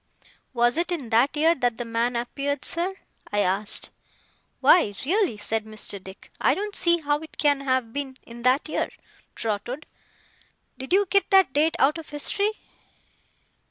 [0.51, 2.95] 'Was it in that year that the man appeared, sir?'
[3.31, 3.91] I asked.
[4.59, 6.03] 'Why, really' said Mr.
[6.03, 8.89] Dick, 'I don't see how it can have been in that year,
[9.35, 9.85] Trotwood.
[10.79, 12.49] Did you get that date out of history?